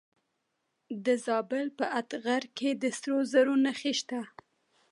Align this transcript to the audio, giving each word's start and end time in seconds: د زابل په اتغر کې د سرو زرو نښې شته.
د 1.05 1.07
زابل 1.25 1.65
په 1.79 1.85
اتغر 1.99 2.43
کې 2.57 2.69
د 2.81 2.83
سرو 2.97 3.17
زرو 3.31 3.55
نښې 3.65 3.93
شته. 3.99 4.19